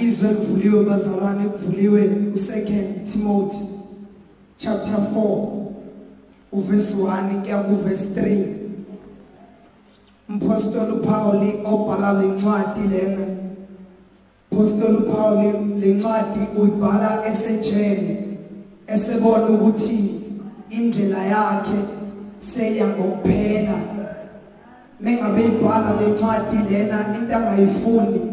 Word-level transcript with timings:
izwe 0.00 0.28
livuliwe 0.28 0.84
bazalwane 0.84 1.48
kuvuliwe 1.48 2.00
u2 2.34 2.82
Timothy. 3.12 3.64
Chapter 4.58 4.98
4 5.14 5.48
uverse 6.52 6.94
1 6.94 7.42
kuya 7.42 7.58
kuverse 7.58 8.04
3 8.04 8.44
Mpostoli 10.28 10.92
uPaul 10.92 11.42
obhala 11.64 12.22
lencwadi 12.22 12.80
lena. 12.92 13.26
Mpostoli 14.52 14.96
uPaul 14.96 15.52
lencwadi 15.80 16.40
uyibhala 16.58 17.26
esejele 17.28 18.26
esebona 18.86 19.46
ukuthi 19.46 20.14
indlela 20.70 21.24
yakhe 21.24 21.78
seya 22.40 22.86
ngokuphela 22.86 23.78
mengabe 25.00 25.44
ibhala 25.44 25.94
lencwadi 26.00 26.56
lena 26.70 27.16
into 27.16 27.36
angayifuni 27.36 28.29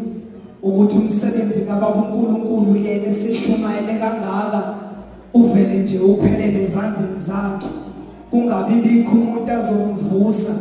ukuthi 0.62 0.96
umsebenzi 0.96 1.60
kababa 1.60 1.88
uNkulunkulu 1.88 2.76
yena 2.76 3.06
esishumayele 3.06 3.98
kangaka. 3.98 4.74
Uvele 5.34 5.78
nje 5.82 5.98
uphelele 5.98 6.64
ezandleni 6.64 7.18
zakhe 7.26 7.68
kungabi 8.30 8.74
bikho 8.74 9.12
umuntu 9.12 9.52
azomvusa 9.52 10.54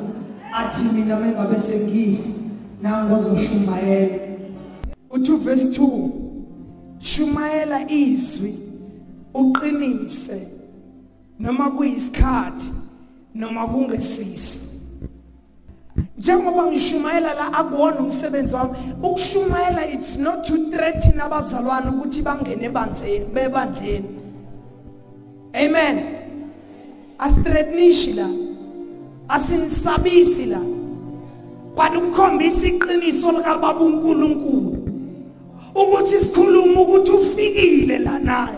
athi 0.54 0.84
mina 0.94 1.20
mengabe 1.20 1.58
sengifa 1.68 2.30
nango 2.82 3.16
ozoshumayela. 3.16 4.18
Uthi 5.10 5.36
verse 5.36 5.66
2 5.66 6.10
shumayela 7.00 7.92
izwi 7.92 8.56
uqinise 9.34 10.48
noma 11.40 11.72
kuyisikhathi 11.72 12.72
noma 13.36 13.68
kungesiso 13.68 14.60
njengoba 16.18 16.68
ngishumayela 16.68 17.34
la 17.34 17.54
akuwona 17.54 18.00
umsebenzi 18.00 18.56
wami 18.56 18.78
ukushumayela 19.04 19.86
it's 19.94 20.18
not 20.18 20.48
to 20.48 20.58
threaten 20.72 21.20
abazalwane 21.20 21.90
ukuthi 21.90 22.22
bangene 22.22 22.66
ebanzeni 22.66 23.26
bebandleni. 23.26 24.10
Amen. 25.54 26.04
Asithreatenishi 27.20 28.14
la 28.14 28.30
asinisabisi 29.30 30.46
la 30.46 30.60
but 31.76 31.96
ukukhombisa 31.98 32.66
iqiniso 32.66 33.32
lika 33.32 33.58
baba 33.58 33.80
uNkulunkulu 33.80 34.78
ukuthi 35.76 36.20
sikhuluma 36.20 36.82
ukuthi 36.82 37.12
ufikile 37.12 38.00
la 38.00 38.20
naye. 38.20 38.58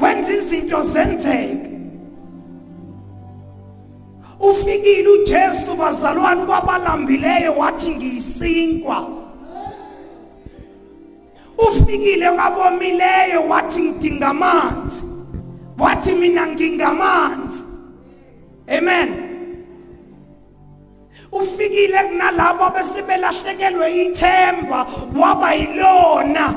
Wenza 0.00 0.32
izinto 0.32 0.82
zenzeke. 0.82 1.77
Ufikile 4.40 5.08
uJesu 5.08 5.74
bazalwane 5.74 6.46
kwabalambileyo 6.46 7.54
wathi 7.54 7.90
ngiyisinkwa 7.90 9.06
ufikile 11.58 12.30
kwabomileyo 12.30 13.48
wathi 13.48 13.82
ngidinga 13.82 14.28
amanzi. 14.28 15.02
Wathi 15.78 16.12
mina 16.12 16.46
ngingamanzi 16.46 17.62
amen. 18.78 19.08
Ufikile 21.32 21.98
kunalabo 22.08 22.70
besebelahlekelwe 22.70 24.04
ithemba 24.04 24.86
waba 25.20 25.54
yilona. 25.54 26.54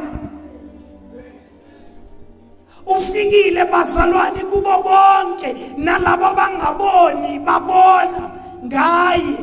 Ufikile 2.97 3.65
bazalwane 3.65 4.41
kubo 4.51 4.83
bonke 4.83 5.55
nalabo 5.77 6.35
bangaboni 6.35 7.39
babona 7.39 8.31
ngaye. 8.65 9.37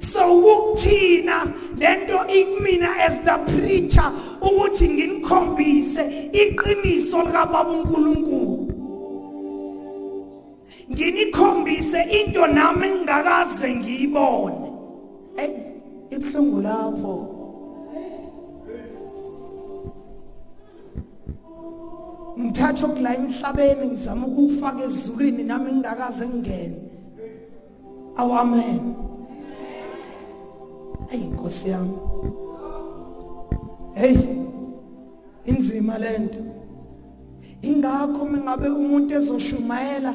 So 0.00 0.20
ukuthina 0.28 1.48
lento 1.76 2.18
ikumina 2.28 2.96
as 2.98 3.18
the 3.24 3.38
preacher 3.48 4.12
ukuthi 4.40 4.88
nginikhombise 4.88 6.30
iqiniso 6.32 7.22
lika 7.22 7.46
baba 7.46 7.70
uNkulunkulu. 7.70 8.68
Nginikhombise 10.90 12.00
into 12.10 12.46
nami 12.46 12.88
ngingakaze 12.88 13.74
ngiyibone. 13.74 14.72
Hey 15.36 15.50
ibhlungu 16.10 16.60
lapho. 16.60 17.31
Ngithatha 22.38 22.86
okula 22.86 23.14
emhlabeni 23.14 23.86
ngizama 23.86 24.26
ukufaka 24.26 24.82
ezulwini 24.84 25.42
nami 25.42 25.72
ngingakaze 25.72 26.28
ngene 26.28 26.78
awu 28.16 28.32
amen. 28.34 28.94
Ayi 31.12 31.24
inkosi 31.24 31.68
yami. 31.68 31.96
Hey 33.94 34.16
inzima 35.44 35.98
lento 35.98 36.38
ingakho 37.62 38.24
mengabe 38.24 38.68
umuntu 38.68 39.14
ezoshumayela 39.14 40.14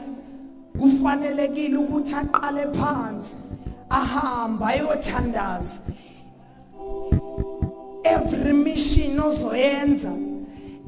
kufanelekile 0.80 1.78
ukuthi 1.78 2.14
aqale 2.16 2.66
phansi 2.74 3.36
ahamba 3.90 4.68
ayothandaza. 4.68 5.78
Every 8.04 8.54
mission 8.54 9.20
ozoyenza 9.20 10.12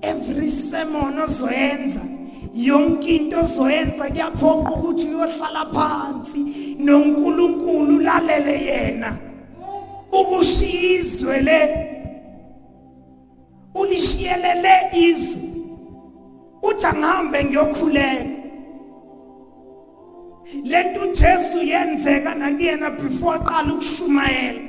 every 0.01 0.51
sermon 0.51 1.19
ozoyenza 1.19 2.01
yonke 2.53 3.15
into 3.15 3.39
ozoyenza 3.39 4.07
kuyaphoqa 4.09 4.71
ukuthi 4.71 5.07
uyohlala 5.07 5.65
phansi 5.73 6.39
noNkulunkulu 6.79 7.99
lalele 7.99 8.65
yena. 8.65 9.17
Ukushizwe 10.11 11.41
le 11.41 11.61
ulishiyelele 13.75 14.75
izwi 14.93 15.49
uthi 16.63 16.85
angihambe 16.85 17.43
ngiyokhuleka. 17.43 18.29
Lento 20.63 21.01
uJesu 21.01 21.57
yenzeka 21.57 22.35
nakuyena 22.35 22.89
before 22.89 23.37
aqala 23.37 23.73
ukushumayela. 23.73 24.61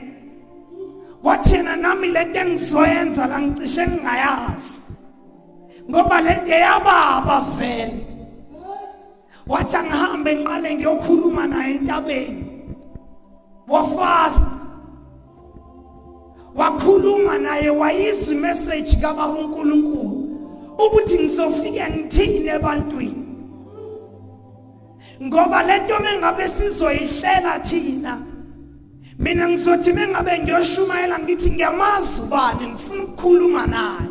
Wathina 1.22 1.76
nami 1.76 2.08
lento 2.08 2.38
engizoyenza 2.38 3.26
la 3.26 3.40
ngicishe 3.40 3.86
ngingayazi. 3.86 4.79
Ngoba 5.90 6.20
lento 6.20 6.54
yababa 6.54 7.40
vele. 7.58 8.06
Wathi 9.46 9.76
angihambe 9.76 10.34
ngiqale 10.36 10.74
ngiyokhuluma 10.74 11.46
naye 11.46 11.74
entabeni. 11.74 12.44
Wafast 13.68 14.46
wakhuluma 16.54 17.38
naye 17.38 17.70
wayizwa 17.70 18.32
imessage 18.34 18.96
kababa 19.00 19.34
uNkulunkulu 19.34 20.28
ukuthi 20.78 21.18
ngizofika 21.18 21.90
ngithini 21.90 22.48
ebantwini? 22.48 23.26
Ngoba 25.22 25.62
lento 25.62 25.98
mengabe 25.98 26.48
sizoyihlela 26.48 27.58
thina 27.58 28.22
mina 29.18 29.48
ngizothi 29.48 29.92
mengabe 29.92 30.38
ngiyoshumayela 30.38 31.18
ngithi 31.18 31.50
ngiyamazi 31.50 32.20
ubani 32.22 32.66
ngifuna 32.66 33.02
ukukhuluma 33.02 33.66
naye. 33.66 34.09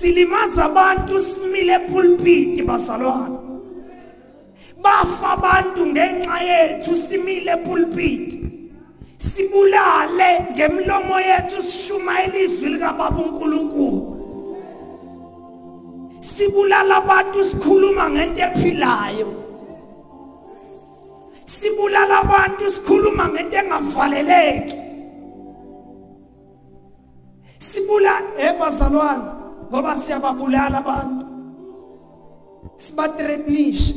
Silimaza 0.00 0.64
abantu 0.64 1.20
simile 1.20 1.78
pulpit 1.78 2.64
bazalwane 2.64 3.38
bafa 4.82 5.28
abantu 5.36 5.86
ngenxa 5.86 6.36
yethu 6.50 6.96
simile 6.96 7.56
pulpit 7.64 8.26
sibulale 9.18 10.30
ngemlomo 10.52 11.16
yethu 11.28 11.62
sishumayela 11.62 12.38
izwi 12.38 12.68
lika 12.68 12.92
baba 12.92 13.20
uNkulunkulu. 13.22 14.00
Sibulala 16.20 16.96
abantu 16.96 17.44
sikhuluma 17.44 18.10
ngento 18.10 18.40
ephilayo. 18.48 19.28
Sibulala 21.46 22.14
abantu 22.24 22.64
sikhuluma 22.74 23.28
ngento 23.28 23.56
engavaleleki. 23.60 24.76
Sibula 27.58 28.14
ebazalwane 28.46 29.39
ngoba 29.70 29.96
siyababulala 29.96 30.78
abantu. 30.78 31.26
Sibathreatenisha 32.76 33.94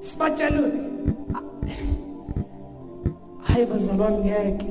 sibatshela 0.00 0.60
hayi 3.46 3.66
bazalwane 3.66 4.18
ngeke. 4.18 4.68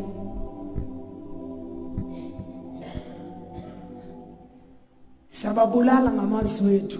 Siyababulala 5.29 6.11
ngamazwi 6.13 6.67
wethu. 6.67 6.99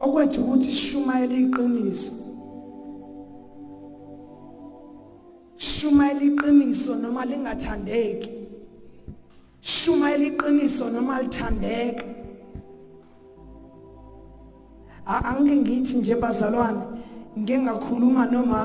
Okwethu 0.00 0.40
ukuthi 0.40 0.70
sishumayele 0.70 1.36
iqiniso. 1.36 2.12
Shumayela 5.56 6.22
iqiniso 6.22 6.94
noma 6.94 7.24
lingathandeki. 7.24 8.35
Shumayela 9.66 10.24
iqiniso 10.30 10.90
noma 10.90 11.22
lithandeka 11.22 12.04
angike 15.06 15.56
ngithi 15.56 15.96
nje 15.96 16.14
bazalwane 16.14 16.82
ngike 17.38 17.58
ngakhuluma 17.58 18.26
noma 18.26 18.60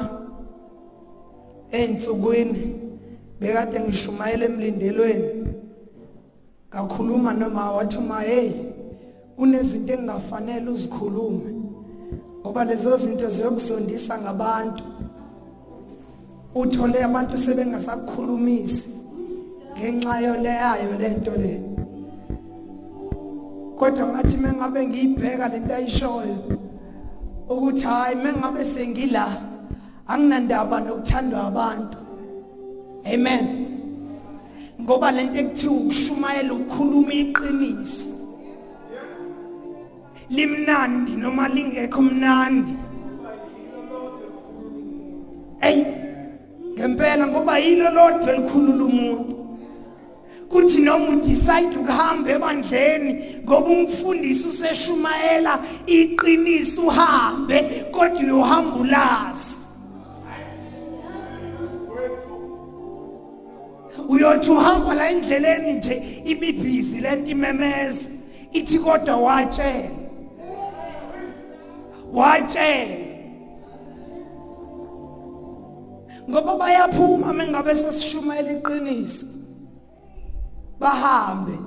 einsukwini 1.72 2.76
bekade 3.40 3.80
ngishumayela 3.80 4.46
emlindelweni. 4.46 5.28
Ngakhuluma 6.70 7.34
noma 7.34 7.72
wathi 7.72 7.98
uma 7.98 8.22
hey 8.22 8.52
kunezinto 9.36 9.94
engafanele 9.94 10.70
uzikhulume 10.70 11.52
ngoba 12.42 12.66
lezo 12.66 12.98
zinto 12.98 13.30
ziyokusondisa 13.30 14.22
ngabantu. 14.22 14.84
Uthole 16.56 17.04
abantu 17.04 17.38
sebengasakukhulumisi. 17.38 18.91
Ngenxa 19.78 20.16
yoleyayo 20.22 20.92
lento 21.00 21.32
le. 21.44 21.54
Kodwa 23.78 24.06
ngathi 24.08 24.38
mengabe 24.38 24.88
ngiyibheka 24.88 25.48
lento 25.48 25.74
ayishoyo 25.74 26.38
ukuthi 27.50 27.86
hayi 27.86 28.16
mengabe 28.16 28.66
sengila 28.66 29.26
anginandaba 30.08 30.80
nokuthandwa 30.80 31.48
abantu. 31.48 31.98
Amen. 33.06 33.46
Ngoba 34.82 35.12
lento 35.12 35.40
ekuthiwa 35.40 35.74
ukushumayela 35.74 36.54
ukukhuluma 36.54 37.14
iqiniso. 37.14 38.10
Limnandi 40.30 41.12
noma 41.16 41.48
lingekho 41.48 42.02
mnandi. 42.02 42.74
Ey 45.62 45.86
ngempela 46.74 47.28
ngoba 47.28 47.60
yilo 47.60 47.90
lodwa 47.92 48.30
elikhulula 48.34 48.84
umuntu. 48.86 49.31
Kuthi 50.52 50.82
noma 50.82 51.10
udecide 51.10 51.78
ukuhamba 51.80 52.32
ebandleni 52.32 53.12
ngoba 53.44 53.70
umfundisi 53.70 54.48
useshumayela 54.48 55.60
iqiniso 55.88 56.82
uhambe 56.82 57.58
kodwa 57.92 58.20
uyohamba 58.20 58.76
ulazi. 58.80 59.52
Uyothi 64.10 64.52
uhamba 64.52 64.94
la 64.94 65.12
endleleni 65.12 65.74
nje 65.74 66.24
ibibhizi 66.26 67.00
lento 67.00 67.32
imemeza 67.32 68.10
ithi 68.52 68.80
kodwa 68.80 69.16
watshela. 69.18 69.98
Watshela. 72.14 72.98
Ngoba 76.30 76.56
bayaphuma 76.56 77.34
mengabe 77.34 77.76
sesishumayela 77.76 78.52
iqiniso. 78.52 79.26
Bahambe. 80.82 81.58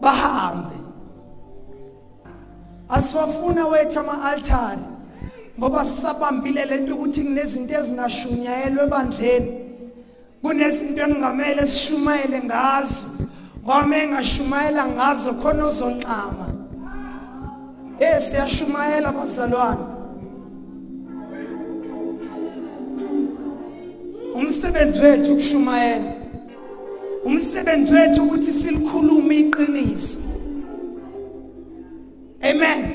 Bahambe. 0.00 0.76
Asiwafuna 2.88 3.66
wethu 3.66 3.98
ama-altari 4.00 4.82
ngoba 5.58 5.84
sisabambile 5.84 6.64
lento 6.64 6.94
ukuthi 6.94 7.22
kunezinto 7.22 7.74
ezingashunyayelwa 7.74 8.84
ebandleni. 8.84 9.52
Kunezinto 10.42 11.02
engamele 11.02 11.66
sishumayele 11.66 12.38
ngazo. 12.44 13.06
Ngoba 13.64 13.96
engashumayela 13.96 14.86
ngazo 14.86 15.32
khona 15.40 15.66
ozoncama 15.66 16.46
eh 18.00 18.20
siyashumayela 18.20 19.12
bazalwane. 19.12 19.84
Umsebenzi 24.34 24.98
wethu 25.00 25.32
ukushumayela. 25.32 26.17
Umsebenzi 27.24 27.92
wethu 27.92 28.22
ukuthi 28.22 28.52
silikhulume 28.52 29.38
iqiniso. 29.38 30.18
Amen. 32.42 32.94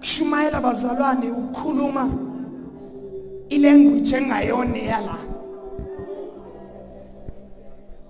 Kushumayela 0.00 0.60
bazalwane 0.60 1.30
ukukhuluma 1.30 2.10
ilanguage 3.48 4.16
engayona 4.16 4.78
yala 4.78 5.18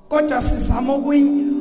kodwa 0.08 0.42
sizama 0.42 0.94
ukuyi 0.94 1.54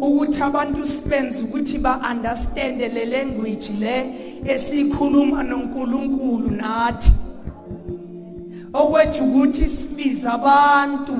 ukuthi 0.00 0.42
abantu 0.42 0.86
sibenze 0.86 1.42
ukuthi 1.42 1.78
ba 1.78 2.00
understand 2.10 2.80
le 2.80 3.04
language 3.04 3.70
le 3.80 3.96
esikhuluma 4.44 5.42
noNkulunkulu 5.42 6.50
nathi. 6.50 7.21
Okwethu 8.72 9.24
ukuthi 9.24 9.68
sibiza 9.68 10.32
abantu. 10.32 11.16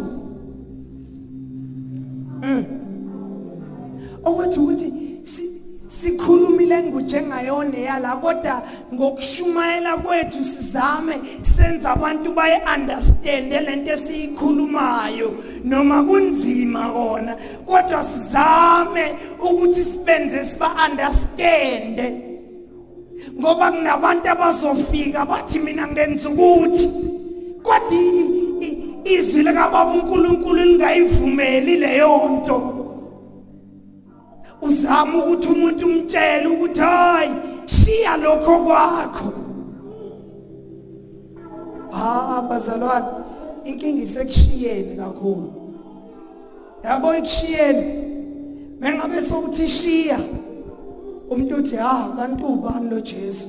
Mm 2.42 2.82
okwethu 4.24 4.64
ukuthi 4.64 4.92
sikhuluma 5.88 6.62
ilanguage 6.62 7.16
engayona 7.16 7.78
yala 7.78 8.16
kodwa 8.16 8.62
ngokushumayela 8.94 9.96
kwethu 9.96 10.44
sizame 10.44 11.20
senza 11.56 11.90
abantu 11.90 12.32
baye 12.32 12.62
understand 12.74 13.52
lento 13.52 13.92
esiyikhulumayo 13.92 15.34
noma 15.64 16.02
kunzima 16.02 16.88
kona. 16.88 17.36
Kodwa 17.66 18.04
sizame 18.04 19.14
ukuthi 19.40 19.84
sibenze 19.84 20.44
siba 20.44 20.70
understand 20.86 21.98
ngoba 23.40 23.72
kunabantu 23.72 24.28
abazofika 24.28 25.26
bathi 25.26 25.58
mina 25.58 25.86
ngenza 25.88 26.28
ukuthi 26.28 27.11
kodwa 27.62 28.42
izwi 29.04 29.42
likababa 29.42 29.92
uNkulunkulu 29.92 30.64
lingayivumeli 30.64 31.76
leyo 31.76 32.28
nto. 32.28 32.78
Uzama 34.62 35.18
ukuthi 35.18 35.48
umuntu 35.48 35.86
umtshele 35.86 36.46
ukuthi 36.46 36.80
hayi 36.80 37.30
shiya 37.66 38.16
lokho 38.16 38.58
kwakho. 38.58 39.32
Ha 41.90 42.42
bazalwane 42.48 43.06
inkinga 43.64 44.02
isekushiyeni 44.02 44.96
kakhulu. 44.96 45.52
Yabo 46.84 47.14
ikushiyeni 47.14 47.84
mengabe 48.80 49.22
sokuthi 49.22 49.68
shiya 49.68 50.18
umuntu 51.30 51.56
uthi 51.56 51.76
ha 51.76 52.12
kanti 52.16 52.44
ubani 52.44 52.90
lo 52.90 53.00
Jesu? 53.00 53.48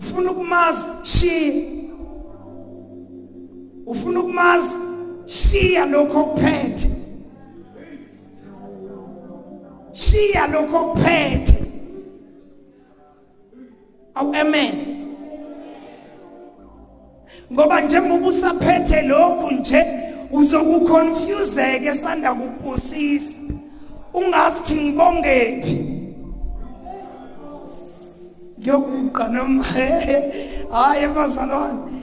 Ufuna 0.00 0.30
ukumazi 0.30 0.84
shiya. 1.02 1.75
Ufuna 3.86 4.20
ukumazi? 4.20 4.74
Shiya 5.26 5.86
lokho 5.86 6.24
kuphethe 6.24 6.88
shiya 9.92 10.46
lokho 10.46 10.78
kuphethe 10.84 11.54
awu 14.14 14.34
amen. 14.34 14.74
Ngoba 17.52 17.80
njengoba 17.80 18.26
usaphethe 18.26 19.02
lokhu 19.02 19.50
nje 19.50 19.86
uzokuconfuseke 20.32 21.94
sanda 21.94 22.34
kubusisa. 22.34 23.32
Ungathi 24.14 24.74
ngibongephi? 24.74 25.76
Ngiyokuqa 28.60 29.28
noma 29.28 29.64
hayi 30.72 31.04
abazalwane. 31.04 31.95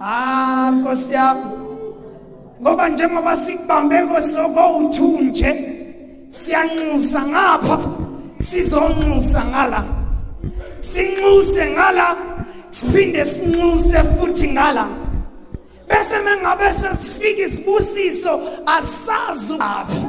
Ah 0.00 0.70
nkosi 0.74 1.12
yami. 1.12 1.50
Ngoba 2.60 2.88
njengoba 2.88 3.36
sikubambe 3.36 3.98
kosokowu 4.06 4.80
nje 5.20 5.50
siyanxusa 6.30 7.22
ngapha 7.26 7.76
sizonxusa 8.40 9.44
ngala. 9.44 9.84
Sinxuse 10.80 11.70
ngala 11.70 12.16
siphinde 12.70 13.24
sinxuse 13.24 13.98
futhi 14.16 14.48
ngala. 14.48 15.04
Bese 15.88 16.16
mengabe 16.24 16.72
sesifika 16.80 17.42
isibusiso 17.42 18.40
asazi 18.66 19.54
aphi 19.60 20.00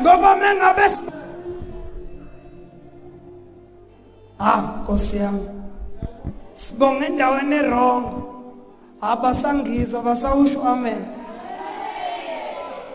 ngoba 0.00 0.36
mengabe 0.36 0.86
ah 4.38 4.62
Nkosi 4.82 5.16
yami 5.16 5.44
sibonga 6.54 7.06
endaweni 7.06 7.56
errong 7.56 8.29
abasangizwa 9.00 10.02
basawusho 10.02 10.60
amen. 10.62 11.02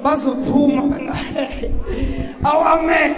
Bazophuma 0.04 0.82
bengahehe 0.82 1.72
awu 2.44 2.62
amen. 2.62 3.16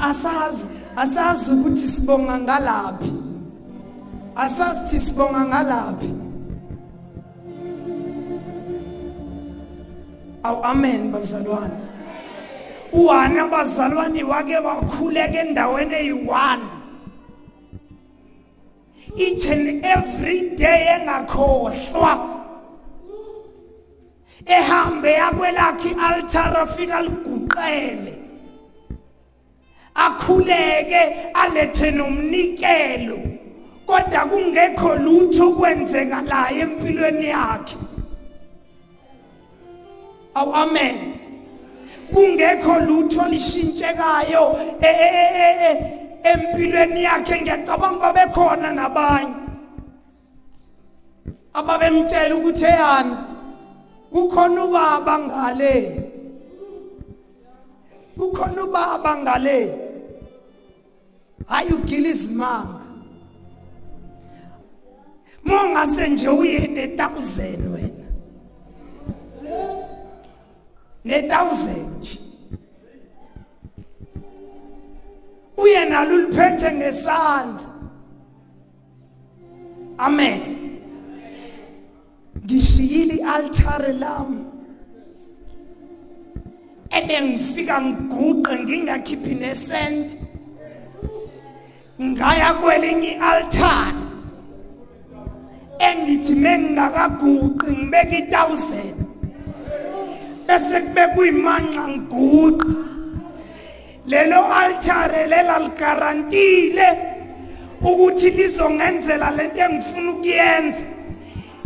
Asazi 0.00 0.64
asazi 0.96 1.50
ukuthi 1.50 1.88
sibonga 1.88 2.38
ngalaphi. 2.38 3.12
Asazi 4.36 4.80
ukuthi 4.80 5.00
sibonga 5.00 5.44
ngalaphi. 5.44 6.10
Awu 10.42 10.64
amen 10.64 11.12
bazalwane. 11.12 11.76
Uwana 12.92 13.48
bazalwane 13.48 14.22
wake 14.22 14.56
wakhuleka 14.56 15.40
endaweni 15.40 15.94
eyi-1 15.94 16.79
each 19.16 19.46
and 19.46 19.84
every 19.84 20.50
day 20.56 20.98
engakhohlwa. 20.98 22.40
Ehambe 24.46 25.12
yakwelakhe 25.12 25.90
ialtar 25.90 26.56
afika 26.56 27.02
liguqele. 27.02 28.14
Akhuleke 29.94 31.32
alethe 31.34 31.90
nomnikelo. 31.90 33.18
Kodwa 33.86 34.24
kungekho 34.26 34.94
lutho 34.94 35.52
kwenzeka 35.52 36.22
la 36.22 36.50
empilweni 36.50 37.26
yakhe. 37.26 37.76
Aw 40.34 40.54
amen. 40.54 41.18
Kungekho 42.12 42.78
lutho 42.86 43.22
lishintshekayo 43.28 44.58
e, 44.80 44.86
e, 44.86 45.08
e, 45.70 45.99
empilweni 46.22 47.02
yakhe 47.02 47.40
ngiyacabanga 47.40 48.00
babekhona 48.00 48.72
nabanye 48.72 49.34
ababemtshela 51.58 52.34
ukuthi 52.36 52.64
eyana 52.64 53.18
kukhona 54.12 54.64
ubaba 54.64 55.18
ngale 55.18 55.76
kukhona 58.18 58.60
ubaba 58.64 59.16
ngale 59.16 59.58
hayi 61.46 61.72
ugila 61.72 62.08
izimanga 62.08 62.80
mongase 65.44 66.08
nje 66.08 66.28
uye 66.28 66.58
ne1000 66.58 67.62
wena 67.72 68.06
ne1000 71.06 71.66
nje 71.98 72.29
uye 75.62 75.84
nalo 75.84 76.14
uliphethe 76.14 76.72
ngesandla. 76.72 77.68
Amen. 79.98 80.40
Ngishiyile 82.44 83.14
ialtare 83.14 83.92
lami 83.92 84.44
ebengifika 86.90 87.76
ngiguqe 87.82 88.52
ngingakhiphi 88.64 89.34
nesent 89.34 90.16
ngaya 92.00 92.54
kwelinye 92.60 93.12
ialtar. 93.20 93.94
Engithi 95.78 96.34
mengingakaguqi 96.34 97.68
ngibeka 97.72 98.16
i1000 98.20 98.94
bese 100.46 100.80
kube 100.84 101.04
kuyimanxa 101.14 101.82
ngiguqa 101.88 102.68
lelo 104.10 104.40
altare 104.60 105.26
lela 105.32 105.58
ligarantile 105.58 106.88
ukuthi 107.80 108.30
lizongenzela 108.30 109.30
lento 109.30 109.60
engifuna 109.64 110.10
ukuyenza. 110.12 110.84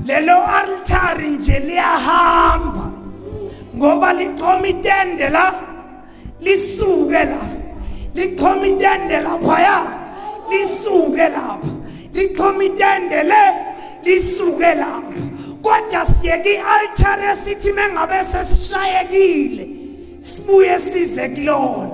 Lelo 0.04 0.36
altare 0.58 1.28
nje 1.28 1.58
liyahamba 1.58 2.86
ngoba 3.76 4.12
lichoma 4.12 4.68
itende 4.68 5.28
la 5.30 5.54
lisuke 6.40 7.24
la 7.32 7.42
lichoma 8.14 8.66
itende 8.66 9.20
laphaya 9.26 9.78
lisuke 10.50 11.28
lapha. 11.34 11.72
Lichoma 12.12 12.64
itende 12.64 13.22
le 13.30 13.42
lisuke 14.04 14.74
lapha. 14.74 15.20
Kodwa 15.62 16.06
siyeke 16.20 16.52
i-altar 16.54 17.20
esithi 17.32 17.72
mengabe 17.72 18.20
sesishayekile 18.30 19.64
sibuye 20.20 20.78
size 20.80 21.28
kulona. 21.28 21.93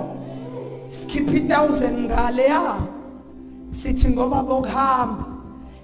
Sikhipha 1.11 1.31
i-1000 1.31 2.01
ngale 2.01 2.43
ya 2.43 2.79
sithi 3.71 4.09
ngoba 4.09 4.43
bokuhamba. 4.43 5.25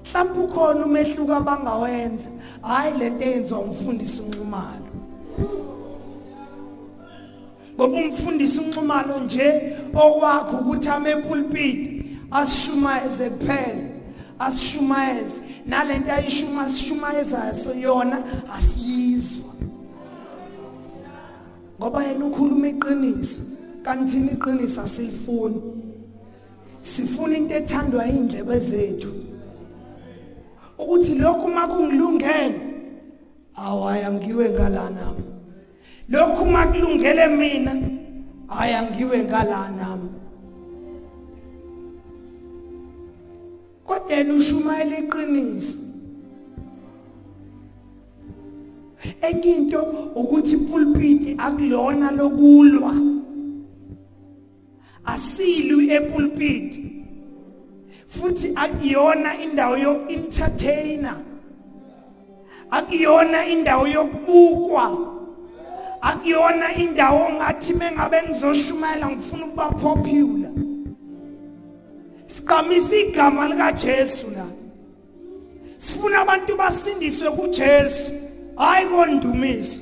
Mhlawumbe 0.05 0.39
ukhona 0.39 0.85
umehluko 0.85 1.35
abangawenza. 1.35 2.25
Hayi 2.61 2.97
lento 2.97 3.23
eyenziwa 3.23 3.59
umfundisi 3.59 4.21
unxumalo 4.21 4.87
ngoba 7.75 7.97
umfundisi 7.97 8.59
unxumalo 8.59 9.19
nje 9.19 9.77
okwakho 9.93 10.57
ukuthi 10.57 10.89
ame 10.89 11.15
pulpit 11.15 12.05
asishumayeze 12.31 13.29
kuphela 13.29 13.83
asishumayeze. 14.39 15.39
Nalento 15.65 16.13
ayishuma 16.13 16.69
sishumayezayo 16.69 17.75
yona 17.81 18.23
asiyizwa. 18.57 19.53
Ngoba 21.79 22.03
yena 22.03 22.25
ukhuluma 22.25 22.67
iqiniso. 22.67 23.39
Kanti 23.87 24.11
thina 24.11 24.31
iqiniso 24.31 24.81
asilifuni 24.81 25.61
sifuna 26.83 27.37
into 27.37 27.55
ethandwa 27.55 28.07
indlebe 28.07 28.59
zethu. 28.59 29.11
Ukuthi 30.77 31.15
lokhu 31.15 31.47
makungilungele 31.47 32.61
awaya 33.55 34.11
ngiwe 34.11 34.49
ngala 34.49 34.89
nami 34.89 35.23
lokhu 36.09 36.45
makulungele 36.45 37.27
mina 37.27 37.73
aya 38.49 38.83
ngiwe 38.83 39.23
ngala 39.23 39.69
nami 39.69 40.09
kodwa 43.85 44.35
ushumayela 44.37 44.97
iqiniso 44.99 45.77
enye 49.21 49.51
into 49.55 49.81
ukuthi 50.15 50.51
ipulpiti 50.55 51.35
akulona 51.39 52.11
lokulwa. 52.11 53.17
Asilwi 55.13 55.91
epulpiti 55.97 56.83
futhi 58.07 58.47
akuyona 58.55 59.31
indawo 59.43 59.75
yo-entertainer 59.77 61.17
akuyona 62.71 63.47
indawo 63.47 63.87
yokubukwa. 63.87 64.97
Akuyona 66.01 66.75
indawo 66.75 67.29
ngathi 67.29 67.73
mengabe 67.73 68.21
ngizoshumayela 68.29 69.09
ngifuna 69.09 69.45
ukuba 69.45 69.69
popular. 69.69 70.51
Siqhamisa 72.27 72.95
igama 72.95 73.47
likaJesu 73.47 74.27
la. 74.31 74.45
Sifuna 75.77 76.21
abantu 76.21 76.55
basindiswe 76.55 77.31
kuJesu. 77.31 78.11
Hayi 78.55 78.85
kondumiso. 78.85 79.79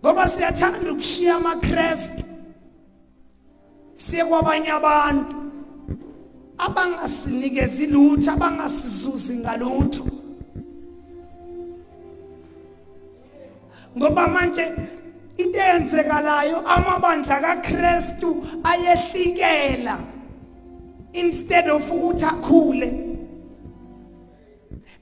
Ngoba 0.00 0.28
siyathanda 0.28 0.92
ukushiya 0.92 1.34
amaChrist 1.36 2.10
siye 4.10 4.24
kwabanye 4.24 4.70
abantu. 4.70 5.36
Abangasinikezi 6.58 7.86
lutho 7.86 8.30
abangasizuzi 8.30 9.38
ngalutho. 9.38 10.04
Ngoba 13.96 14.28
manje 14.28 14.66
into 15.38 15.58
eyenzekalayo 15.58 16.58
amabandla 16.66 17.40
kaKristu 17.40 18.46
ayehlikela 18.62 19.98
instead 21.12 21.68
of 21.68 21.90
ukuthi 21.90 22.24
akhule 22.24 22.88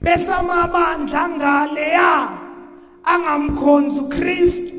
bese 0.00 0.33
amabandla 0.33 1.29
ngale 1.29 1.88
ya 1.91 2.29
angamkhonza 3.05 4.00
uKristu 4.00 4.73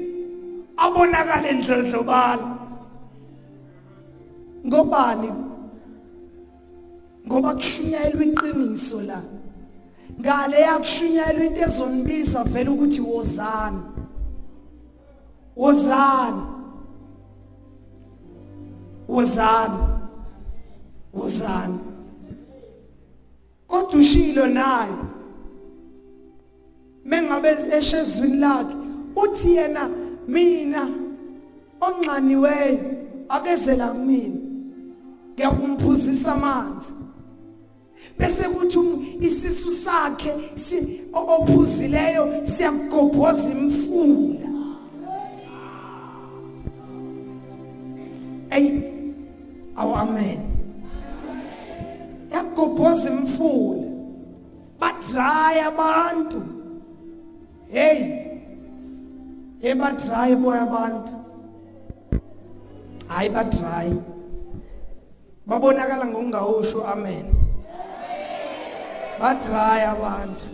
abonakala 0.77 1.48
endlondlobala 1.50 2.58
ngobani? 4.69 5.31
Ngoba 7.27 7.53
kushunyayelwa 7.55 8.23
iqiniso 8.23 9.01
la. 9.01 9.21
Ngale 10.19 10.57
yakushunyayelwa 10.61 11.45
into 11.45 11.61
ezonibisa 11.61 12.43
vele 12.43 12.69
ukuthi 12.69 13.01
wozana 13.01 13.81
wozana 15.55 16.43
wozana 19.07 19.79
wozana 21.13 21.79
kodwa 23.67 23.99
ushilo 23.99 24.47
naye. 24.47 24.97
Mengabe 27.05 27.57
eshezwini 27.77 28.38
lakhe 28.38 28.75
uthi 29.15 29.55
yena 29.55 29.89
mina 30.27 30.88
onxaniweyo 31.81 32.79
akezela 33.29 33.88
kumina 33.88 34.38
ngiyakumphuzisa 35.39 36.31
amanzi. 36.31 36.93
Bese 38.17 38.43
kuthi 38.50 38.79
isisu 39.19 39.72
sakhe 39.72 40.31
ophuzileyo 41.13 42.24
siyakugobhoza 42.46 43.50
imfula. 43.50 44.50
Ey 48.51 48.67
awu 49.75 49.96
amen. 49.96 50.39
Yakugobhoza 52.31 53.10
imfula. 53.10 53.88
Badraya 54.79 55.67
abantu. 55.67 56.41
Hey 57.72 58.00
hey 59.62 59.74
badraya 59.74 60.36
boya 60.36 60.62
abantu. 60.62 61.13
Hayi 63.08 63.29
badraya 63.29 63.96
babonakala 65.49 66.05
ngokungawusho 66.05 66.85
amen. 66.85 67.25
Badraya 69.17 69.97
abantu. 69.97 70.45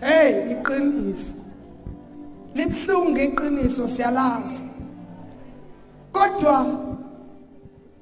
Hey 0.00 0.56
iqiniso. 0.56 1.36
Libhlungu 2.56 3.20
iqiniso 3.20 3.84
siyalazi. 3.84 4.64
Kodwa 6.12 6.66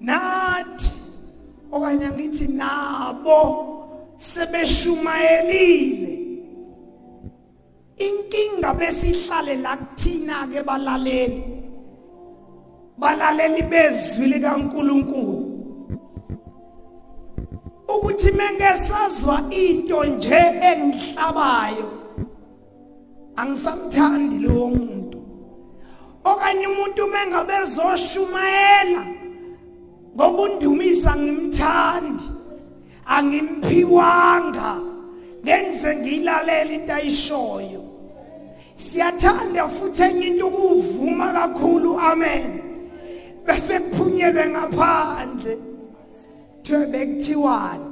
nathi 0.00 0.95
okanye 1.75 2.09
ngithi 2.14 2.47
nabo 2.54 3.42
sebeshumayelile. 4.16 6.14
Inkinga 8.00 8.73
besihlale 8.78 9.61
la 9.61 9.76
kuthina 9.76 10.49
ke 10.49 10.62
balaleli. 10.64 11.60
Balaleli 13.00 13.62
bezwi 13.62 14.26
likaNkuluNkulu. 14.26 15.47
Ukuthi 17.88 18.30
mengesazwa 18.33 19.42
into 19.50 20.04
nje 20.04 20.42
engihlabayo 20.71 21.88
angisamthandi 23.37 24.38
lowo 24.38 24.69
muntu. 24.71 25.19
Okanye 26.25 26.66
umuntu 26.66 27.07
mengabezoshumayela 27.07 29.02
ngokundumisa 30.16 31.16
ngimthandi 31.16 32.25
angimphiwanga 33.07 34.73
ngenze 35.45 35.97
ngilalela 35.97 36.73
into 36.73 36.95
ayishoyo. 36.95 37.83
Siyathanda 38.76 39.69
futhi 39.69 40.02
enye 40.02 40.26
into 40.26 40.47
ukuvuma 40.47 41.33
kakhulu 41.33 41.99
amen. 41.99 42.70
Bese 43.50 43.80
kuphunyelwe 43.80 44.47
ngaphandle. 44.49 45.59
Kuthiwe 46.57 46.87
bekuthiwani 46.87 47.85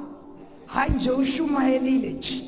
hayi 0.66 0.92
nje 0.94 1.10
ushumayelile 1.10 2.10
nje. 2.10 2.44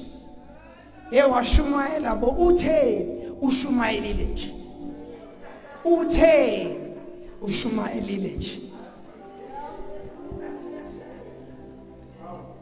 Ye 1.10 1.22
washumayela 1.22 2.14
bo 2.14 2.26
utheni 2.26 3.34
ushumayelile 3.42 4.24
nje. 4.24 4.54
Utheni 5.84 6.76
ushumayelile 7.42 8.28
nje. 8.28 8.60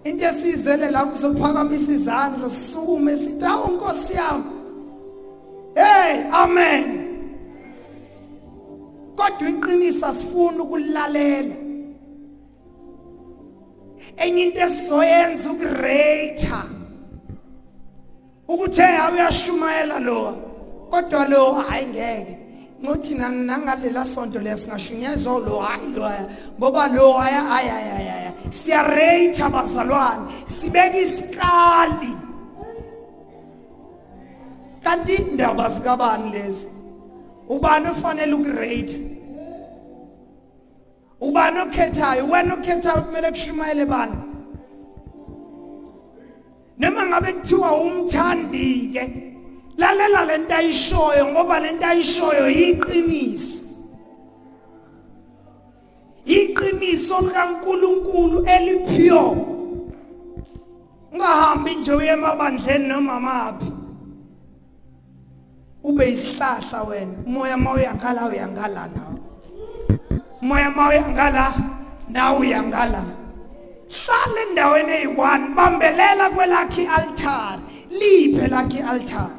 Into 0.04 0.24
esizele 0.26 0.90
la 0.90 1.04
kuzophakamisa 1.04 1.92
izandla 1.92 2.50
sisukume 2.50 3.16
sithi 3.16 3.44
awu 3.44 3.72
nkosi 3.72 4.14
yami. 4.14 4.44
Hey 5.74 6.24
amen. 6.32 7.07
Kodwa 9.18 9.48
iqinisa 9.48 10.12
sifuna 10.12 10.62
ukulalela. 10.62 11.56
Enye 14.16 14.42
into 14.42 14.60
esizoyenza 14.60 15.50
ukurate 15.50 16.50
ukuthi 18.48 18.80
hey 18.80 19.12
uyashumayela 19.12 19.98
lo 20.00 20.32
kodwa 20.90 21.28
lo 21.28 21.52
hayi 21.54 21.87
ngeke. 21.87 22.38
Ngothi 22.82 23.14
nangalela 23.14 24.04
sonto 24.06 24.38
lesingashunyezwa 24.38 25.40
lo 25.46 25.58
hayi 25.58 25.88
lo 25.94 26.10
ngoba 26.58 26.88
lo 26.88 27.18
aya 27.20 27.42
aya 27.50 27.75
aya 27.76 28.32
siyarate 28.50 29.42
abazalwane 29.42 30.25
sibeka 30.46 30.98
isikali. 30.98 32.14
Kanti 34.82 35.14
indaba 35.14 35.70
zikabani 35.70 36.30
lezi? 36.30 36.68
Ubani 37.48 37.90
ufanele 37.90 38.34
ukurate 38.34 39.07
ubani 41.20 41.58
okhethayo 41.60 42.26
wena 42.30 42.54
okhethayo 42.54 43.02
kumele 43.02 43.30
kushumayele 43.30 43.87
bani? 43.87 44.16
Noma 46.78 47.06
ngabe 47.06 47.32
kuthiwa 47.32 47.70
umthandi 47.82 48.90
ke 48.94 49.04
lalela 49.76 50.25
lento 50.25 50.54
ayishoyo 50.54 51.26
ngoba 51.26 51.60
lento 51.60 51.87
ayishoyo 51.87 52.46
yiqiniso. 52.48 53.58
Iqiniso 56.26 57.20
likaNkuluNkulu 57.20 58.44
eliphiyo 58.46 59.24
ungahambi 61.12 61.74
nje 61.74 61.92
uye 61.92 62.12
emabandleni 62.12 62.88
noma 62.88 63.20
maphi. 63.20 63.72
Ube 65.83 66.12
isihlahla 66.12 66.83
wena 66.83 67.12
umoya 67.26 67.57
mawuyangala 67.57 68.28
uyangala 68.28 68.87
nawe 68.94 69.08
umoya 70.42 70.70
mawuyangala 70.70 71.46
nawe 72.09 72.38
uyangala 72.38 73.03
hlala 73.88 74.40
endaweni 74.48 74.92
eyi-1 74.92 75.55
bambelela 75.57 76.31
kwelakhi 76.31 76.83
i-altar. 76.83 77.59
Liphe 77.90 78.44
lakhi 78.48 78.79
i-altar. 78.79 79.31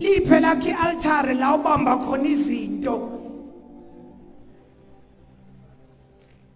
Liphe 0.00 0.36
lakhi 0.40 0.70
i-altar 0.70 1.34
la 1.34 1.54
ubamba 1.54 1.96
khona 2.04 2.28
izinto. 2.28 2.96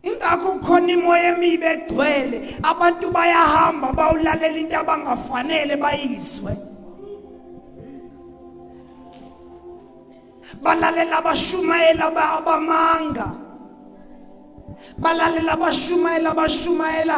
Ingakho 0.03 0.51
khona 0.63 0.93
imoya 0.93 1.35
emibi 1.35 1.67
egcwele 1.67 2.39
abantu 2.63 3.11
bayahamba 3.11 3.93
bawulalela 3.93 4.59
into 4.59 4.77
abangafanele 4.79 5.77
bayizwe. 5.77 6.53
Balalela 10.62 11.18
abashumayela 11.23 12.05
abamanga. 12.38 13.29
Balalela 14.99 15.53
abashumayela 15.57 16.31
abashumayela 16.35 17.16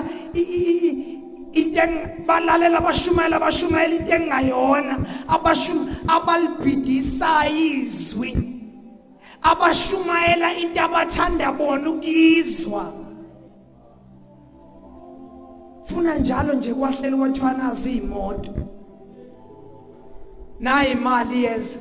into 1.52 1.80
balalela 2.26 2.78
abashumayela 2.78 3.36
abashumayela 3.40 3.94
into 3.98 4.12
engayona. 4.12 4.96
Abashum 5.28 5.78
abalibhidisa 6.06 7.48
izwi 7.48 8.50
abashumayela 9.42 10.58
into 10.60 10.80
abathanda 10.80 11.52
bona 11.52 11.90
ukizwa 11.90 12.92
funa 15.84 16.18
njalo 16.18 16.52
nje 16.54 16.74
kwahlela 16.74 17.16
kwathiwa 17.16 17.52
nazi 17.52 17.92
imoto 17.96 18.52
nayi 20.60 20.92
imali 20.92 21.44
yeza. 21.44 21.78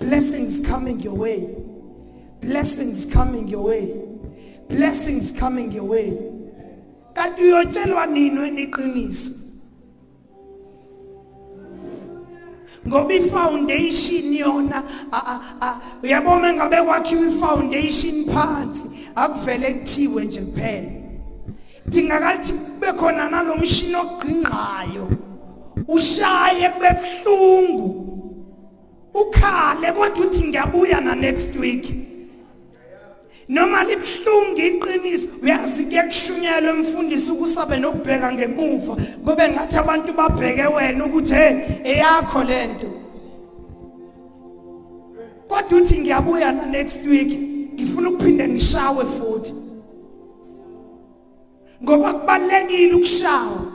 Blessings 0.00 0.60
coming 0.66 1.00
your 1.00 1.14
way. 1.14 1.48
Blessings 2.40 3.06
coming 3.06 3.48
your 3.48 3.62
way. 3.62 3.94
Blessings 4.68 5.32
coming 5.32 5.72
your 5.72 5.84
way. 5.84 6.12
Kanti 7.14 7.42
uyotshelwa 7.42 8.06
nini 8.06 8.38
wena 8.38 8.60
iqiniso 8.60 9.30
ngoba 12.88 13.14
ifoundation 13.14 14.34
yona 14.34 14.82
uyabona 16.02 16.52
ngabe 16.54 16.76
kwakhiwa 16.76 17.28
ifoundation 17.28 18.24
phansi? 18.24 18.82
Akuvele 19.14 19.74
kuthiwe 19.74 20.24
nje 20.24 20.40
kuphela. 20.40 20.90
Dingakalithi 21.86 22.52
kube 22.52 22.92
khona 22.92 23.30
nalomshini 23.30 23.94
ogqingqayo 23.94 25.08
ushaye 25.88 26.68
kube 26.68 26.88
buhlungu. 27.24 28.13
Ukhale 29.14 29.92
kodwa 29.92 30.26
uthi 30.26 30.44
ngiyabuya 30.44 31.00
na 31.00 31.14
next 31.14 31.56
week? 31.56 31.94
Noma 33.48 33.84
libhlungu 33.84 34.60
iqiniso? 34.60 35.28
Uyazi 35.42 35.84
kuyakushunyelwa 35.84 36.70
emfundisi 36.70 37.30
ukusabe 37.30 37.76
nokubheka 37.76 38.32
ngemuva. 38.32 38.96
Kube 39.24 39.48
ngathi 39.48 39.76
abantu 39.76 40.12
babheke 40.12 40.66
wena 40.66 41.04
ukuthi 41.04 41.34
hey 41.34 41.52
eyakho 41.84 42.44
lento 42.44 43.04
kodwa 45.48 45.78
uthi 45.78 45.98
ngiyabuya 45.98 46.52
na 46.52 46.66
next 46.66 47.04
week? 47.06 47.38
Ngifuna 47.74 48.08
ukuphinde 48.10 48.48
ngishawe 48.48 49.04
futhi. 49.04 49.54
Ngoba 51.82 52.12
kubalekile 52.12 52.94
ukushawa. 52.94 53.73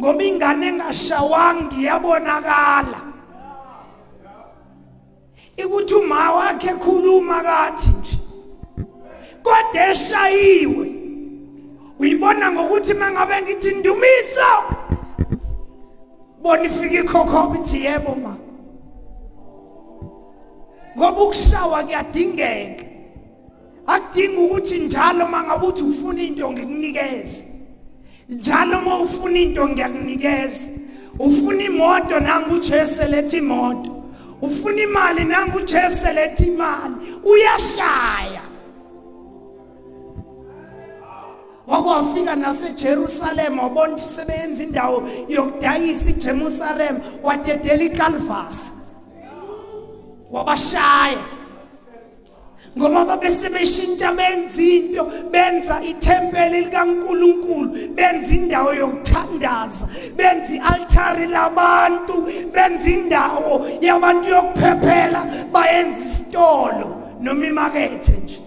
Ngoba 0.00 0.22
ingane 0.24 0.66
engashawanga 0.68 1.76
iyabonakala 1.76 3.00
ikuthi 5.56 5.94
uma 5.94 6.32
wakhe 6.32 6.68
ekhuluma 6.72 7.42
kathi 7.42 7.90
nje 8.00 8.16
kodwa 9.44 9.80
eshayiwe 9.92 10.86
uyibona 12.00 12.52
ngokuthi 12.52 12.94
mangabe 12.94 13.42
ngithi 13.42 13.70
ndumiso. 13.70 14.50
Bona 16.42 16.64
ifika 16.64 17.00
ikhokhoba 17.00 17.58
ithi 17.58 17.84
yebo 17.84 18.14
ma. 18.14 18.36
Ngoba 20.96 21.22
ukushawa 21.22 21.84
kuyadingeka. 21.84 22.84
Akudinga 23.86 24.40
ukuthi 24.40 24.78
njalo 24.78 25.26
mangabe 25.28 25.66
uthi 25.66 25.82
ufuna 25.82 26.22
into 26.22 26.50
ngikunikeze. 26.50 27.49
Njalo 28.30 28.78
uma 28.78 28.98
ufuna 28.98 29.38
into 29.38 29.68
ngiyakunikeza. 29.68 30.68
Ufuna 31.18 31.62
imoto 31.64 32.20
nami 32.20 32.54
uJesu 32.54 33.08
lethi 33.10 33.36
imoto. 33.36 34.02
Ufuna 34.42 34.82
imali 34.82 35.24
nami 35.24 35.52
uJesu 35.56 36.12
lethi 36.14 36.44
imali. 36.44 36.94
Uyashaya. 37.24 38.42
Wakwafika 41.66 42.36
naseJerusalem 42.36 43.58
wabona 43.58 43.92
ukuthi 43.94 44.14
sebenza 44.14 44.62
indawo 44.62 45.08
yokudayisa 45.28 46.10
iJerusalem 46.10 46.98
wadedela 47.22 47.82
iCalvas 47.82 48.72
wabashaya. 50.30 51.39
Ngoba 52.78 53.04
babesebeshintsha 53.04 54.12
benza 54.12 54.62
into 54.62 55.04
benza 55.30 55.82
ithempeli 55.82 56.64
likaNkuluNkulu 56.64 57.94
benza 57.94 58.34
indawo 58.34 58.74
yokuthandaza 58.74 59.88
benza 60.16 60.52
ialtari 60.54 61.26
labantu 61.26 62.14
benza 62.54 62.90
indawo 62.90 63.66
yabantu 63.80 64.28
yokuphephela 64.28 65.26
bayenza 65.52 66.00
isitolo 66.06 66.96
noma 67.20 67.46
imakethe 67.46 68.12
nje. 68.24 68.40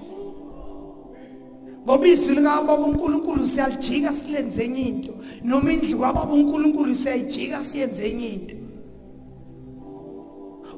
Ngoba 1.84 2.08
izwi 2.08 2.36
likababa 2.36 2.74
uNkulunkulu 2.74 3.48
siyalijika 3.48 4.14
silenze 4.14 4.64
enye 4.64 4.82
into 4.82 5.14
noma 5.44 5.74
indlu 5.74 6.00
kababa 6.00 6.34
uNkulunkulu 6.34 6.96
siyayijika 6.96 7.64
siyenze 7.64 8.10
enye 8.10 8.28
into. 8.28 8.56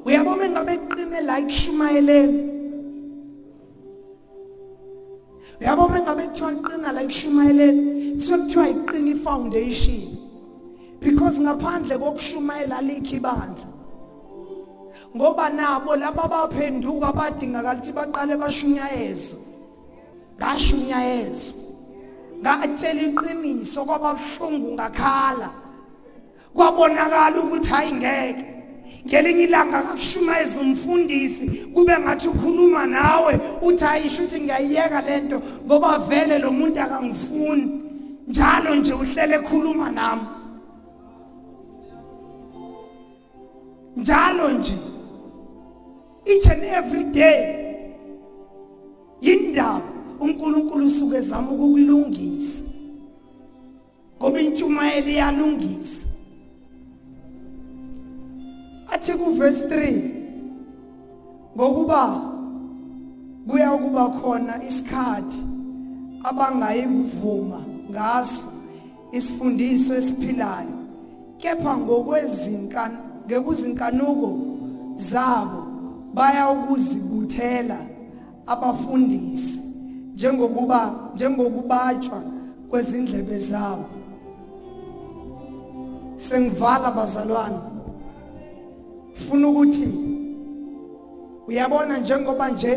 Uyabona 0.06 0.50
ngabe 0.50 0.74
eqine 0.74 1.22
la 1.22 1.40
ikushumayeleni 1.40 2.55
uyabona 5.66 6.02
ngabe 6.02 6.24
kuthiwa 6.28 6.52
iqina 6.52 6.92
la 6.92 7.02
ikushumayeleni 7.04 8.12
kuthiwa 8.12 8.38
kuthiwa 8.38 8.70
iqina 8.70 9.10
ifoundation. 9.12 10.18
Because 11.02 11.40
ngaphandle 11.40 11.98
kokushumayela 11.98 12.78
alikho 12.78 13.16
ibandla 13.16 13.66
ngoba 15.16 15.50
nabo 15.50 15.96
laba 15.96 16.28
baphenduka 16.28 17.12
badingakala 17.14 17.80
ukuthi 17.80 17.92
baqale 17.94 18.38
bashunyayezwe. 18.38 19.40
Ngashunyayezwa 20.38 21.56
ngatshela 22.42 23.02
iqiniso 23.02 23.86
kwababuhlungu 23.86 24.72
ngakhala. 24.78 25.50
Kwabonakala 26.54 27.42
ukuthi 27.42 27.70
hayi 27.70 27.92
ngeke. 27.92 28.55
Ngelinye 29.08 29.44
ilanga 29.44 29.82
kakushumayeza 29.82 30.60
umfundisi 30.60 31.46
kube 31.74 32.00
ngathi 32.00 32.28
ukhuluma 32.28 32.86
nawe 32.86 33.40
uthi 33.62 33.84
ayisho 33.86 34.24
ukuthi 34.24 34.42
ngiyayiyeka 34.42 35.02
lento 35.02 35.42
ngoba 35.66 36.00
vele 36.00 36.40
lo 36.40 36.52
muntu 36.52 36.82
akangifuni. 36.82 37.82
Njalo 38.28 38.76
nje 38.76 38.94
uhlele 38.94 39.36
ekhuluma 39.36 39.90
nami. 39.92 40.22
Njalo 43.98 44.50
nje 44.50 44.74
each 46.26 46.48
and 46.50 46.64
every 46.64 47.04
day 47.04 47.66
indaba 49.22 49.82
uNkulunkulu 50.20 50.86
usuke 50.86 51.18
ezama 51.18 51.52
ukukulungisa. 51.52 52.62
Ngoba 54.20 54.42
intshumayelo 54.42 55.10
iyalungisa. 55.10 56.05
Athi 59.06 59.18
kuverse 59.18 59.68
3 59.68 60.02
ngokuba 61.56 62.22
kuya 63.48 63.72
kuba 63.78 64.10
khona 64.10 64.64
isikhathi 64.64 65.44
abangayi 66.24 66.84
kuvuma 66.84 67.62
ngaso 67.92 68.44
isifundiso 69.12 69.96
esiphilayo 69.96 70.74
kepha 71.38 71.78
ngokwezinkani 71.78 72.98
ngekuzinkanuko 73.26 74.30
zabo 74.98 75.62
baya 76.14 76.50
ukuzibuthela 76.50 77.78
abafundisi 78.48 79.62
njengokuba 80.14 80.94
njengokubatshwa 81.16 82.22
kwezindlebe 82.70 83.38
zabo. 83.38 83.86
Sengivala 86.18 86.92
bazalwane. 86.92 87.75
Funa 89.16 89.48
ukuthi 89.48 89.88
uyabona 91.48 91.98
njengoba 91.98 92.50
nje 92.50 92.74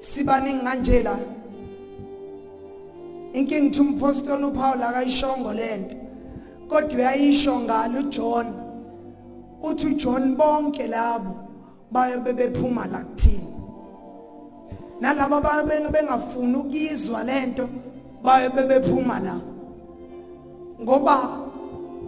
sibaningi 0.00 0.64
kanje 0.64 1.02
la 1.02 1.16
inkingithi 3.32 3.80
umpostoli 3.80 4.44
uPaul 4.44 4.82
akayishongo 4.82 5.52
lento 5.52 5.96
kodwa 6.68 6.94
uyayisho 6.96 7.60
ngalo 7.60 8.00
uJohn 8.00 8.46
uthi 9.62 9.86
uJohn 9.86 10.36
bonke 10.36 10.86
labo 10.86 11.34
baye 11.90 12.16
bebephuma 12.16 12.86
la 12.86 12.98
kuthini. 12.98 13.48
Nalabo 15.00 15.36
ababenu 15.36 15.88
bengafuni 15.90 16.56
ukuyizwa 16.56 17.24
lento 17.24 17.68
baye 18.22 18.48
bebephuma 18.48 19.20
la. 19.20 19.40
Ngoba 20.82 21.16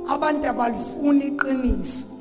abantu 0.08 0.48
abalifuni 0.48 1.26
iqiniso. 1.26 2.15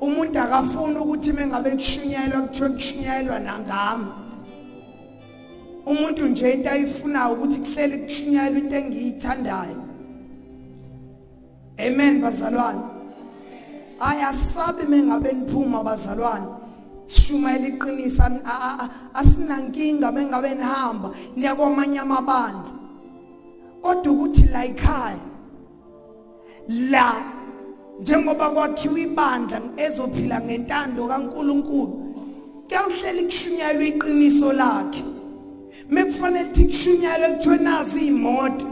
Umuntu 0.00 0.38
akafuni 0.40 0.96
ukuthi 0.98 1.32
mengabe 1.32 1.70
kushunyayelwa 1.70 2.40
kuthiwe 2.42 2.68
kushunyayelwa 2.68 3.38
nangami. 3.38 4.06
Umuntu 5.86 6.26
nje 6.26 6.52
into 6.52 6.70
ayifunayo 6.70 7.32
ukuthi 7.34 7.58
kuhleli 7.60 7.98
kushunyayelwa 7.98 8.58
into 8.58 8.76
engiyithandayo. 8.76 9.80
Amen 11.78 12.20
bazalwane. 12.22 12.82
Ayasabi 14.00 14.86
mengabe 14.88 15.32
niphuma 15.32 15.84
bazalwane. 15.84 16.46
Shumayela 17.06 17.68
iqinisa 17.68 18.30
asinankinga 19.14 20.12
mengabe 20.12 20.54
nihamba 20.54 21.10
niyakwamanye 21.36 21.98
amabandla. 21.98 22.72
Kodwa 23.82 24.12
ukuthi 24.12 24.44
la 24.52 24.64
ekhaya 24.64 25.20
la 26.68 27.33
njengoba 28.00 28.50
kwakhiwa 28.50 28.98
ibandla 29.00 29.60
ezophila 29.76 30.40
ngentando 30.40 31.06
kaNkuluNkulu 31.10 31.94
kuyawuhlela 32.66 33.22
kushunyayelwa 33.28 33.84
iqiniso 33.92 34.52
lakhe. 34.52 35.04
Mekufanele 35.90 36.48
ukuthi 36.48 36.64
kushunyayelwe 36.64 37.28
kuthiwe 37.36 37.58
nazi 37.58 38.00
imoto 38.06 38.66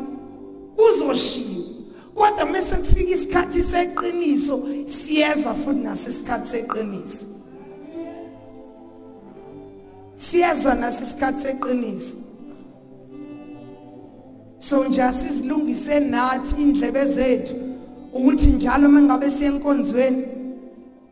kuzoshiwa 0.77 1.53
kodwa 2.15 2.47
mase 2.47 2.77
kufika 2.77 3.11
isikhathi 3.15 3.63
seqiniso 3.63 4.69
siyeza 4.87 5.55
futhi 5.55 5.81
nasesikhathi 5.81 6.49
seqiniso. 6.49 7.27
Siyeza 10.17 10.75
nasesikhathi 10.75 11.43
seqiniso. 11.43 12.15
So 14.59 14.85
nje 14.85 15.03
asizilungise 15.03 16.01
nathi 16.01 16.63
indlebe 16.63 17.07
zethu. 17.07 17.72
Ukuthi 18.13 18.47
njalo 18.47 18.89
mengabe 18.89 19.31
siyenkonzweni 19.31 20.25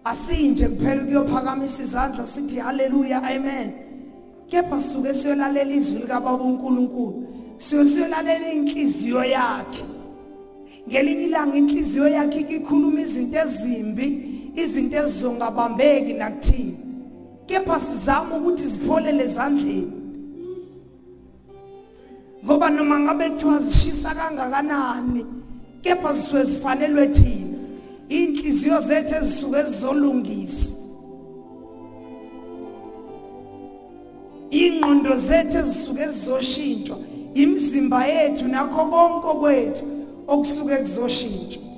asinje 0.05 0.69
kuphela 0.69 1.03
ukuyophakamisa 1.03 1.83
izandla 1.83 2.27
sithi 2.27 2.57
haleluya 2.57 3.23
amen. 3.23 3.73
Kepha 4.51 4.81
sisuke 4.81 5.15
siyolalela 5.15 5.73
izwi 5.73 5.99
likababa 5.99 6.45
uNkulunkulu 6.45 7.29
siyosiyolalela 7.59 8.53
inhliziyo 8.53 9.25
yakhe. 9.25 9.85
Ngelinye 10.89 11.25
ilanga 11.25 11.57
inhliziyo 11.57 12.09
yakhe 12.09 12.41
ikhuluma 12.41 13.01
izinto 13.01 13.39
ezimbi 13.39 14.07
izinto 14.57 14.97
ezizongabambeki 14.97 16.13
nakuthini 16.13 16.79
kepha 17.47 17.81
sizama 17.81 18.37
ukuthi 18.37 18.67
zipholele 18.67 19.25
ezandleni. 19.25 19.93
Ngoba 22.45 22.71
noma 22.71 23.01
ngabe 23.01 23.31
kuthiwa 23.31 23.59
zishisa 23.59 24.15
kangakanani 24.15 25.40
kepha 25.83 26.15
zisuke 26.15 26.45
zifanelwe 26.45 27.07
thina 27.07 27.59
inhliziyo 28.09 28.81
zethu 28.81 29.15
ezisuke 29.15 29.59
ezizolungiswa 29.59 30.73
ingqondo 34.51 35.17
zethu 35.17 35.59
ezisuke 35.59 36.03
ezizoshintshwa 36.03 36.97
imizimba 37.35 38.07
yethu 38.07 38.49
nakho 38.49 38.85
konke 38.91 39.39
kwethu 39.41 39.85
okusuke 40.27 40.77
kuzoshintshwa 40.77 41.70